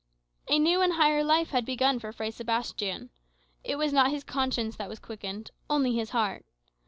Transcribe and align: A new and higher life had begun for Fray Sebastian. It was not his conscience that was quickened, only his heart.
A 0.49 0.57
new 0.57 0.81
and 0.81 0.93
higher 0.93 1.23
life 1.23 1.51
had 1.51 1.63
begun 1.63 1.99
for 1.99 2.11
Fray 2.11 2.31
Sebastian. 2.31 3.11
It 3.63 3.75
was 3.75 3.93
not 3.93 4.09
his 4.09 4.23
conscience 4.23 4.75
that 4.77 4.89
was 4.89 4.97
quickened, 4.97 5.51
only 5.69 5.93
his 5.93 6.09
heart. 6.09 6.43